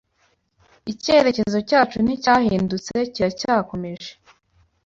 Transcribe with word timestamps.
Icyerekezo 0.91 1.57
cyacu 1.69 1.97
nticyahindutse 2.03 2.93
kiracyakomeje 3.13 4.11